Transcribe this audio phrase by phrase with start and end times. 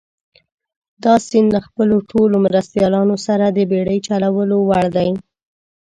[1.03, 5.09] دا سیند له خپلو ټولو مرستیالانو سره د بېړۍ چلولو وړ دي.